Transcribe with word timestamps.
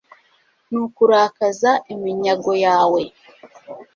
nukurakaza 0.69 1.71
iminyago 1.93 2.51
yawe 2.65 3.01